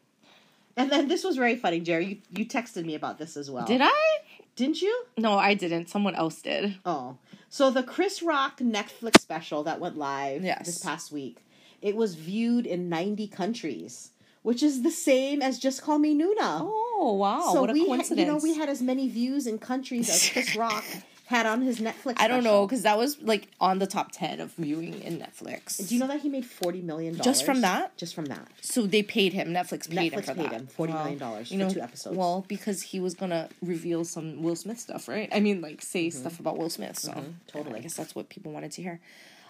[0.77, 2.07] And then this was very funny, Jerry.
[2.07, 3.65] You, you texted me about this as well.
[3.67, 4.19] Did I?
[4.57, 5.05] Didn't you?
[5.19, 5.89] No, I didn't.
[5.89, 6.77] Someone else did.
[6.85, 7.17] Oh.
[7.49, 10.67] So the Chris Rock Netflix special that went live Yes.
[10.67, 11.45] this past week,
[11.83, 14.11] it was viewed in 90 countries,
[14.43, 16.61] which is the same as Just Call Me Nuna.
[16.63, 17.51] Oh wow!
[17.53, 18.21] so what a we, coincidence.
[18.27, 20.85] you know, we had as many views in countries as Chris Rock
[21.33, 22.15] had on his Netflix.
[22.19, 25.89] I don't know because that was like on the top ten of viewing in Netflix.
[25.89, 27.97] Do you know that he made forty million dollars Just from that?
[27.97, 28.47] Just from that.
[28.61, 29.49] So they paid him.
[29.49, 30.53] Netflix paid him for paid that.
[30.53, 32.17] him $40 million for two episodes.
[32.17, 35.29] Well, because he was gonna reveal some Will Smith stuff, right?
[35.33, 36.99] I mean, like say stuff about Will Smith.
[36.99, 37.31] So Mm-hmm.
[37.49, 37.79] totally.
[37.79, 39.01] I guess that's what people wanted to hear.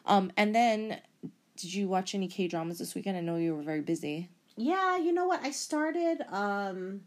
[0.07, 1.01] Um, and then,
[1.57, 3.17] did you watch any K dramas this weekend?
[3.17, 4.29] I know you were very busy.
[4.57, 5.41] Yeah, you know what?
[5.43, 7.03] I started um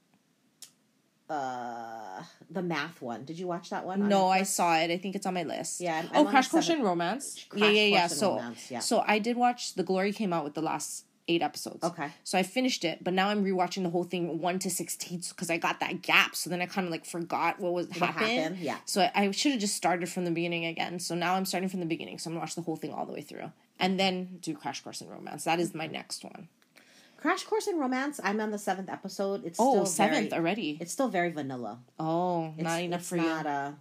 [1.30, 3.26] uh the math one.
[3.26, 4.04] Did you watch that one?
[4.04, 4.92] on No, I saw it.
[4.92, 5.82] I think it's on my list.
[5.82, 7.46] Yeah, I'm- I'm oh, Crash Course and Romance.
[7.50, 8.08] Crash yeah, yeah, yeah.
[8.08, 8.80] So, Romance, yeah.
[8.80, 11.84] so I did watch The Glory came out with the last eight episodes.
[11.84, 12.10] Okay.
[12.24, 15.50] So I finished it, but now I'm rewatching the whole thing one to sixteen because
[15.50, 16.36] I got that gap.
[16.36, 18.30] So then I kind of like forgot what was happened.
[18.30, 18.78] happened, yeah.
[18.86, 21.00] So I, I should have just started from the beginning again.
[21.00, 22.20] So now I'm starting from the beginning.
[22.20, 24.82] So I'm gonna watch the whole thing all the way through, and then do Crash
[24.84, 25.44] Course in Romance.
[25.46, 26.48] That is my next one.
[27.26, 28.20] Crash Course in Romance.
[28.24, 29.44] I'm on the seventh episode.
[29.46, 30.78] It's Oh, still seventh very, already.
[30.80, 31.80] It's still very vanilla.
[32.00, 33.50] Oh, It's, not enough it's for not you.
[33.52, 33.76] A,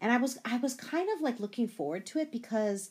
[0.00, 2.90] and I was I was kind of like looking forward to it because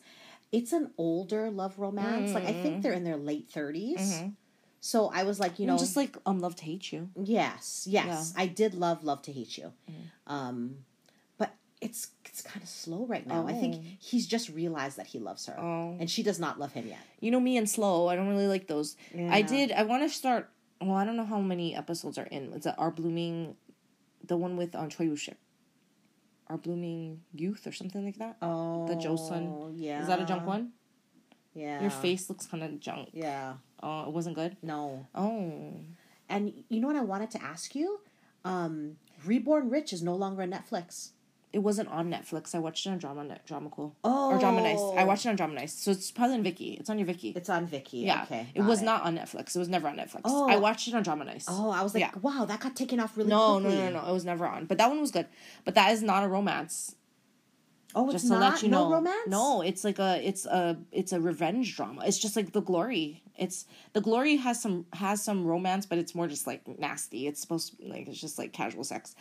[0.52, 2.34] it's an older love romance.
[2.34, 4.34] Like I think they're in their late 30s
[4.82, 7.10] So I was like, you know, just like um, Love to Hate You.
[7.16, 8.14] yes, yes, Yeah.
[8.16, 8.34] Mm.
[8.44, 9.74] I did love Love to Hate You,
[10.28, 10.87] um, but
[11.82, 13.48] it's it's kind of slow right now.
[13.48, 13.84] I think Oh.
[14.00, 15.96] he's just realized that he loves her, Oh.
[16.00, 17.00] and she does not love him yet.
[17.20, 18.08] You know me and slow.
[18.08, 18.96] I don't really like those.
[19.18, 19.72] I did.
[19.72, 20.50] I want to start.
[20.82, 22.54] Well, I don't know how many episodes are in.
[22.54, 23.56] Is it Our Blooming,
[24.26, 25.36] the one with um, Choi Woo-shik?
[26.48, 28.38] Our Blooming Youth or something like that.
[28.42, 29.74] Oh, The Joseon.
[29.76, 30.74] Yeah, Is that a junk one?
[31.56, 33.10] Yeah, Your face looks kind of junk.
[33.14, 34.56] Yeah, Oh, it wasn't good.
[34.62, 35.08] no.
[35.16, 35.74] Oh,
[36.30, 38.00] And you know what I wanted to ask you?
[38.46, 41.12] Um, Reborn Rich is no longer on Netflix.
[41.54, 42.54] It wasn't on Netflix.
[42.54, 44.80] I watched it on Drama Net, Drama Cool, Oh, or Drama Nice.
[44.98, 46.80] I watched it on Drama Nice, so it's probably on Viki.
[46.80, 47.36] It's on your Viki.
[47.36, 48.04] It's on Viki.
[48.04, 48.48] yeah, okay.
[48.54, 49.56] it was not on Netflix.
[49.56, 50.22] It was never on Netflix.
[50.26, 50.50] Oh.
[50.50, 51.46] I watched it on Drama Nice.
[51.48, 52.12] Oh, I was like, Yeah.
[52.22, 53.84] wow, that got taken off really no, no, quickly.
[53.86, 54.66] no, no, It was never on.
[54.66, 55.28] But that one was good.
[55.66, 56.96] But that is not a romance.
[57.96, 58.96] Oh, it's just to not let you no know.
[58.96, 59.28] romance.
[59.28, 62.04] No, it's like a it's a it's a revenge drama.
[62.06, 63.24] It's just like the glory.
[63.38, 67.26] It's the glory has some has some romance, but it's more just like nasty.
[67.28, 69.16] It's supposed to like it's just like casual sex.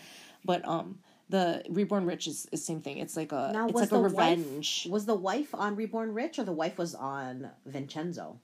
[0.44, 2.98] But um the reborn rich is is same thing.
[2.98, 4.86] It's like a Now, it's like the a wife- revenge.
[4.90, 8.38] Was the wife on Reborn Rich or the wife was on Vincenzo?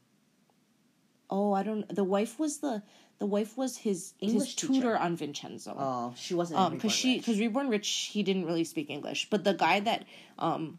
[1.30, 2.82] Oh, I don't the wife was the
[3.18, 4.72] the wife was his English his teacher.
[4.72, 5.74] tutor on Vincenzo.
[5.78, 6.58] Oh, she wasn't.
[6.60, 10.04] um because she because reborn rich he didn't really speak english but the guy that
[10.38, 10.78] um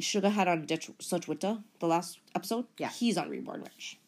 [0.00, 2.88] Suga had on ditch Suchwita the last episode Yeah.
[2.90, 3.98] he's on reborn rich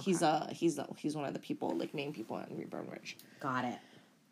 [0.00, 3.16] he's uh he's uh, he's one of the people like main people on reborn rich
[3.40, 3.78] got it.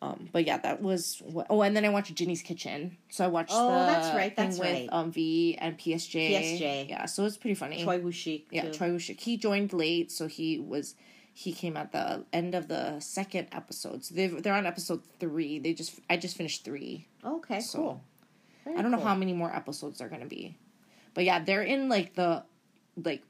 [0.03, 3.29] Um but yeah that was what, oh and then i watched Jinny's Kitchen so i
[3.29, 4.89] watched Oh, the that's right, thing that's with right.
[4.93, 6.89] um v and psj PSJ.
[6.89, 8.45] yeah so it's pretty funny Choi Woo Shik.
[8.51, 8.73] yeah too.
[8.79, 9.21] Choi Woo-shik.
[9.21, 10.95] He joined late, so he was
[11.35, 14.05] he came at the end of the second episode.
[14.05, 15.59] So they've, they're on episode three.
[15.59, 17.07] They just I just finished three.
[17.25, 18.01] Okay, So, cool.
[18.65, 20.57] Very I don't know how many more episodes they're gonna be,
[21.15, 22.43] but yeah, they're in like the
[22.97, 23.23] like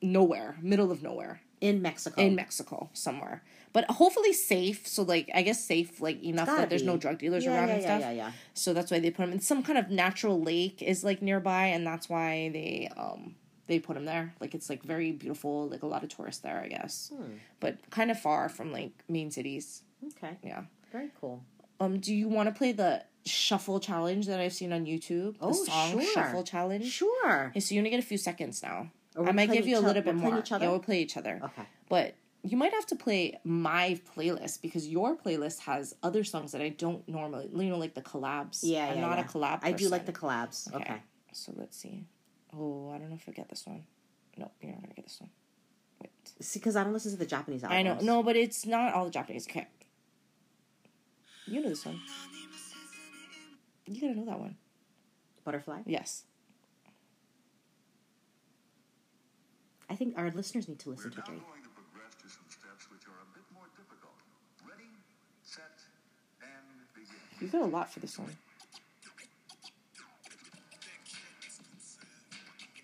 [0.00, 2.20] nowhere, middle of nowhere in Mexico.
[2.20, 3.42] in Mexico somewhere.
[3.78, 4.86] But hopefully safe.
[4.88, 7.74] So like I guess safe like enough that there's no drug dealers yeah, around yeah,
[7.74, 8.00] and yeah, stuff.
[8.00, 8.32] yeah, yeah.
[8.54, 11.66] So that's why they put him in some kind of natural lake is like nearby,
[11.66, 13.36] and that's why they um
[13.68, 14.34] they put him there.
[14.40, 17.34] Like it's like very beautiful, like a lot of tourists there, I guess, Hmm.
[17.60, 19.82] but kind of far from like main cities.
[20.16, 20.62] Okay, Yeah.
[20.90, 21.44] very cool.
[21.80, 25.38] Um, do you want to play the shuffle challenge that I've seen on YouTube?
[25.38, 26.12] The Oh, song sure.
[26.14, 26.86] shuffle challenge.
[26.90, 27.48] Sure.
[27.50, 28.90] Okay, so you only get a few seconds now.
[29.16, 30.42] I might give you a little bit more.
[30.50, 31.40] Yeah, we'll play each other.
[31.44, 31.62] Okay.
[31.88, 36.62] But you might have to play my playlist because your playlist has other songs that
[36.62, 38.60] I don't normally, you know, like the collabs.
[38.62, 39.24] Yeah, I'm yeah, not yeah.
[39.24, 39.60] a collab.
[39.62, 40.72] I do like the collabs.
[40.72, 41.02] Okay.
[41.32, 42.04] So let's see.
[42.54, 43.84] Oh, I don't know if I get this one.
[44.36, 45.30] No, you're not gonna get this one.
[46.00, 46.10] Wait.
[46.40, 47.78] See, because I don't listen to the Japanese albums.
[47.78, 47.98] I know.
[48.00, 49.46] No, but it's not all the Japanese.
[49.48, 49.66] Okay.
[51.46, 52.00] You know this one.
[53.86, 54.56] You gotta know that one.
[55.44, 55.80] Butterfly.
[55.86, 56.24] Yes.
[59.90, 61.26] I think our listeners need to listen to We're it.
[61.28, 61.48] now Drake.
[61.48, 64.20] going to progress to some steps which are a bit more difficult.
[64.68, 64.92] Ready,
[65.42, 65.80] set,
[66.44, 67.27] and begin.
[67.40, 68.36] You got a lot for this one.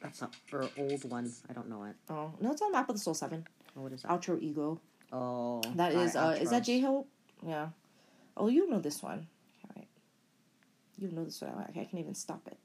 [0.02, 1.32] That's a or old one.
[1.48, 1.96] I don't know it.
[2.10, 3.46] Oh no, it's on Map of the Soul Seven.
[3.76, 4.10] Oh, what is that?
[4.10, 4.80] Outro Ego.
[5.12, 6.64] Oh, That is it, uh is that.
[6.64, 7.08] J Hope?
[7.46, 7.68] Yeah.
[8.36, 9.26] Oh you know this one.
[9.70, 9.88] Alright.
[10.98, 11.52] You know this one.
[11.52, 12.58] I I can even stop it.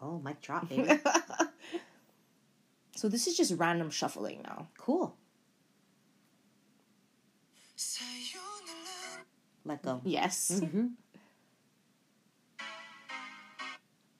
[0.00, 1.00] Oh, mic drop, baby.
[2.96, 4.68] so this is just random shuffling now.
[4.76, 5.16] cool.
[9.66, 10.00] Let go.
[10.04, 10.60] Yes.
[10.62, 10.86] Mm-hmm.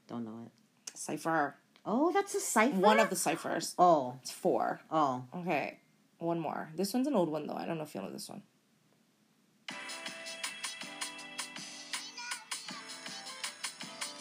[0.09, 0.96] Don't know it.
[0.98, 1.54] Cipher.
[1.85, 2.76] Oh, that's a cipher.
[2.76, 3.74] One of the ciphers.
[3.78, 4.80] Oh, It's four.
[4.90, 5.24] oh.
[5.37, 5.78] Okay.
[6.18, 6.70] One more.
[6.74, 7.54] This one's an old one though.
[7.54, 8.42] I don't know if you know this one.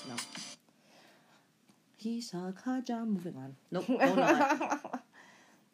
[0.08, 0.16] No.
[2.04, 3.06] Hisakaja.
[3.08, 3.56] Moving on.
[3.72, 3.86] Nope.
[3.88, 4.90] Don't know it.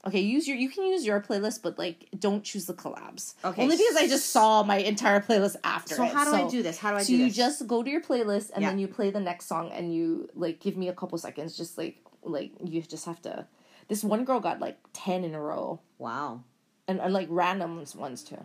[0.07, 3.35] Okay, use your you can use your playlist, but like don't choose the collabs.
[3.45, 3.61] Okay.
[3.61, 5.93] Only because I just saw my entire playlist after.
[5.95, 6.79] So it, how do I do this?
[6.79, 7.05] How do I do?
[7.05, 8.69] So you just go to your playlist and Yeah.
[8.69, 11.55] then you play the next song and you like give me a couple seconds.
[11.55, 13.45] Just like like you just have to.
[13.89, 16.43] This one girl got like ten in a row Wow.
[16.87, 18.43] and, and like random ones- ones too.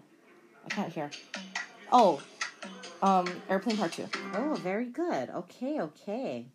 [0.66, 1.10] I can't hear.
[1.92, 2.20] Oh,
[3.00, 4.08] um, airplane part two.
[4.34, 5.30] Oh, very good.
[5.30, 6.46] Okay, okay.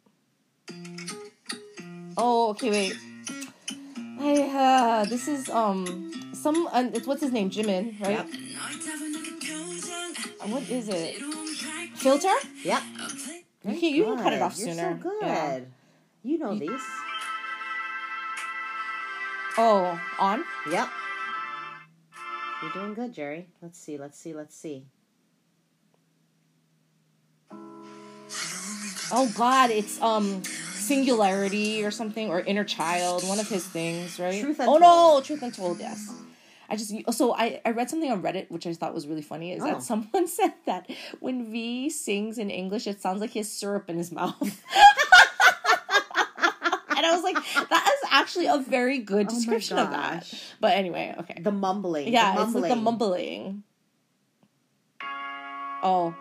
[2.17, 2.93] Oh, okay, wait.
[4.23, 8.11] I uh, this is um some uh, it's what's his name Jimin right?
[8.11, 8.27] Yep.
[10.41, 11.15] Uh, What is it?
[11.95, 12.33] Filter?
[12.63, 12.83] Yep.
[13.65, 14.99] You can you can cut it off You're sooner.
[15.01, 15.21] so good.
[15.21, 15.59] Yeah.
[16.23, 16.81] You know these.
[19.57, 20.43] Oh, on.
[20.69, 20.87] Yep.
[22.61, 23.47] You're doing good, Jerry.
[23.61, 23.97] Let's see.
[23.97, 24.33] Let's see.
[24.33, 24.85] Let's see.
[29.11, 30.41] Oh God, it's um
[30.81, 34.41] singularity or something or inner child, one of his things, right?
[34.41, 35.79] Truth oh no, truth untold.
[35.79, 36.11] Yes.
[36.69, 39.51] I just so I, I read something on Reddit which I thought was really funny
[39.51, 39.65] is Oh.
[39.67, 40.89] that someone said that
[41.19, 44.35] when V sings in English it sounds like he has syrup in his mouth.
[44.41, 44.53] and
[47.05, 47.35] I was like,
[47.69, 50.31] that is actually a very good Oh description of that.
[50.61, 51.41] But anyway, okay.
[51.41, 52.07] The mumbling.
[52.11, 53.63] yeah, the it's like the mumbling.
[55.83, 56.15] Oh.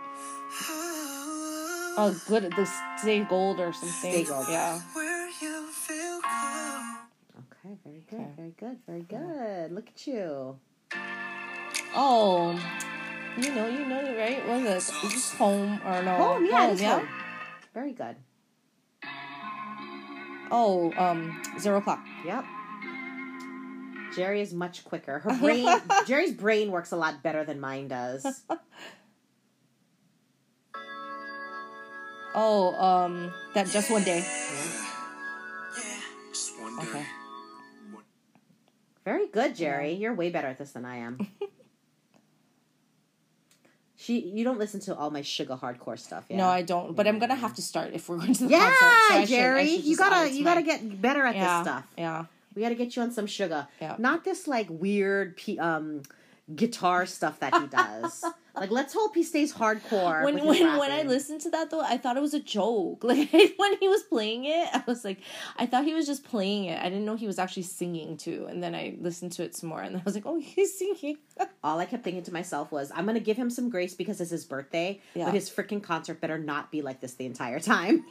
[1.96, 2.52] Oh, good.
[2.56, 2.66] The
[2.98, 3.90] stay gold or something.
[3.90, 4.46] Stay gold.
[4.48, 4.80] Yeah.
[7.62, 8.28] Okay, very good, Okay.
[8.36, 9.72] very good, very good.
[9.72, 10.58] Look at you.
[11.94, 12.58] Oh,
[13.36, 14.46] you know, you know, right?
[14.46, 15.04] What is this?
[15.04, 16.16] Is this home or no?
[16.16, 16.98] Home, yeah, it is yeah.
[16.98, 17.08] home.
[17.74, 18.16] Very good.
[20.50, 22.04] Oh, um, zero o'clock.
[22.24, 22.44] Yep.
[24.14, 25.20] Jerry is much quicker.
[25.20, 25.68] Her brain,
[26.06, 28.42] Jerry's brain works a lot better than mine does.
[32.34, 34.20] Oh, um, that just one day.
[36.30, 36.82] Just one day.
[36.88, 37.06] Okay.
[39.04, 39.92] Very good, Jerry.
[39.94, 41.26] You're way better at this than I am.
[43.96, 46.36] she, you don't listen to all my Suga hardcore stuff, yeah?
[46.36, 46.94] No, I don't.
[46.94, 48.78] But I'm gonna have to start if we're going to the Yeah, concert.
[49.08, 51.68] so I should- Jerry, should you gotta, you my- gotta get better at yeah, this
[51.70, 51.86] stuff.
[51.98, 52.24] Yeah.
[52.54, 53.66] We gotta get you on some Suga.
[53.80, 53.96] Yeah.
[53.98, 56.02] Not this like weird p- um
[56.54, 58.24] guitar stuff that he does.
[58.54, 60.24] like, let's hope he stays hardcore.
[60.24, 63.04] When when when I listened to that though, I thought it was a joke.
[63.10, 65.18] Like when he was playing it, I was like,
[65.56, 66.80] I thought he was just playing it.
[66.80, 68.46] I didn't know he was actually singing too.
[68.48, 71.18] And then I listened to it some more, and I was like, oh, he's singing.
[71.62, 74.30] all I kept thinking to myself was, I'm gonna give him some grace because it's
[74.30, 75.26] his birthday, Yeah.
[75.26, 78.04] but his freaking concert better not be like this the entire time.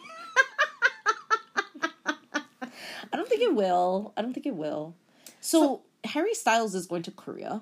[3.12, 4.13] I don't think it will.
[4.17, 4.95] I don't think it will.
[5.41, 7.62] So, Harry Styles is going to Korea.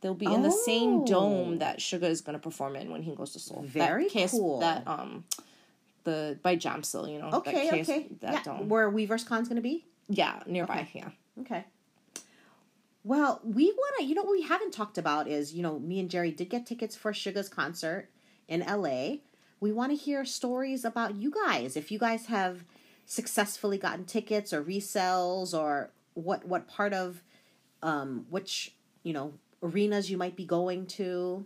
[0.00, 1.06] They'll be in the same Oh.
[1.06, 3.62] dome that Suga is going to perform in when he goes to Seoul.
[3.66, 4.60] Very that cool.
[4.60, 5.24] That um,
[6.04, 7.30] the by Jamsil, you know.
[7.32, 8.42] okay, that okay, That yeah.
[8.44, 8.68] dome.
[8.68, 9.84] Where Weverse Con's gonna be?
[10.08, 10.80] yeah, nearby.
[10.88, 10.90] Okay.
[11.00, 11.10] Yeah.
[11.40, 11.64] Okay.
[13.04, 15.98] Well, we want to, you know, what we haven't talked about is, you know, me
[16.00, 18.08] and Jerry did get tickets for Suga's concert
[18.48, 19.16] in LA.
[19.60, 21.76] We want to hear stories about you guys.
[21.76, 22.64] If you guys have
[23.06, 27.22] successfully gotten tickets or resells or what what part of
[27.82, 31.44] um which, you know, arenas you might be going to.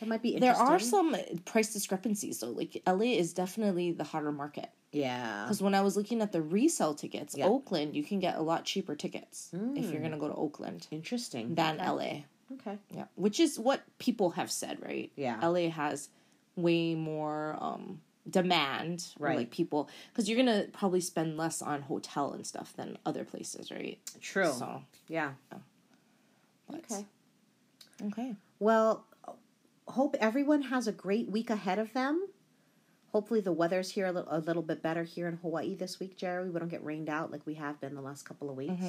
[0.00, 2.50] That might be There are some price discrepancies though.
[2.50, 4.70] Like LA is definitely the hotter market.
[4.92, 5.42] Yeah.
[5.44, 7.46] Because when I was looking at the resale tickets, Yeah.
[7.46, 11.54] Oakland, you can get a lot cheaper tickets if you're gonna go to Oakland Interesting.
[11.54, 11.86] than Okay.
[12.50, 12.54] LA.
[12.56, 12.78] Okay.
[12.90, 15.10] Yeah, which is what people have said, right?
[15.16, 15.38] Yeah.
[15.46, 16.08] LA has
[16.56, 19.36] way more um demand, Right.
[19.36, 23.70] Like people, because you're gonna probably spend less on hotel and stuff than other places,
[23.70, 23.98] right?
[24.20, 24.50] True.
[24.52, 25.32] So, yeah.
[25.50, 25.60] but-
[26.72, 27.04] Okay.
[28.02, 28.34] Okay.
[28.58, 29.06] Well,
[29.88, 32.26] hope everyone has a great week ahead of them.
[33.12, 36.16] Hopefully, the weather's here a little, a little bit better here in Hawaii this week,
[36.16, 36.50] Jerry.
[36.50, 38.82] We don't get rained out like we have been the last couple of weeks.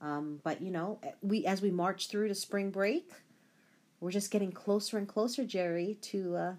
[0.00, 3.10] Um, but you know, we as we march through to spring break,
[4.00, 6.52] we're just getting closer and closer, Jerry, to uh,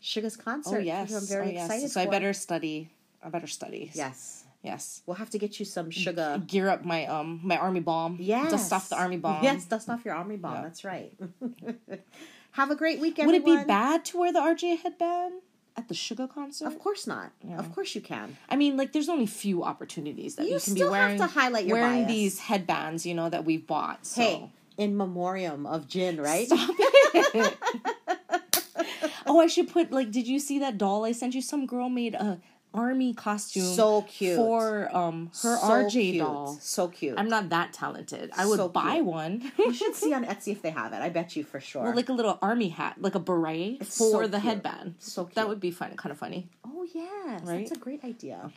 [0.00, 0.76] Suga's concert.
[0.76, 1.66] Oh yes, I'm very oh, yes.
[1.66, 1.90] excited.
[1.90, 2.90] So I better study.
[3.22, 3.90] I better study.
[3.94, 5.02] Yes, Yes.
[5.06, 6.44] we'll have to get you some Suga.
[6.46, 8.16] Gear up my um my army bomb.
[8.20, 9.42] Yes, Dust off the army bomb.
[9.42, 10.54] Yes, dust off your army bomb.
[10.56, 10.62] Yeah.
[10.62, 11.12] That's right.
[12.52, 15.34] have a great week, Would it be bad to wear the RJ headband
[15.76, 16.66] at the Suga concert?
[16.66, 17.30] Of course not.
[17.42, 17.58] Yeah.
[17.58, 18.36] Of course you can.
[18.48, 21.18] I mean, like, there's only few opportunities that You you, can be still have wearing
[21.18, 22.12] to highlight your wearing bias.
[22.12, 24.04] these headbands, you know, that we've bought.
[24.04, 24.20] So.
[24.22, 26.46] Hey, in memoriam of Jin, right?
[26.46, 27.56] Stop it.
[29.26, 30.10] oh, I should put like.
[30.10, 31.42] Did you see that doll I sent you?
[31.42, 32.38] Some girl made a
[32.74, 33.74] army costume.
[33.74, 34.36] So cute.
[34.36, 36.18] for um her So RJ cute.
[36.18, 36.58] doll.
[36.60, 37.18] So cute.
[37.18, 38.30] I'm not that talented.
[38.36, 39.50] I would So buy one.
[39.58, 41.00] you should see on Etsy if they have it.
[41.00, 41.82] I bet you for sure.
[41.84, 44.42] Well, like a little army hat, like a beret It's for so the cute.
[44.42, 44.94] headband.
[44.98, 45.34] So cute.
[45.36, 46.48] That would be fun, kind of funny.
[46.66, 47.66] oh yeah, Right?
[47.66, 48.50] that's a great idea.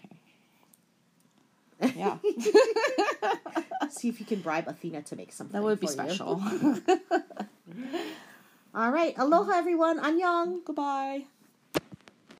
[1.96, 2.18] Yeah,
[3.90, 5.60] See if you can bribe Athena to make something.
[5.60, 6.40] that would be special.
[8.76, 10.00] All right, aloha everyone.
[10.00, 10.64] Annyeong.
[10.64, 11.24] Goodbye.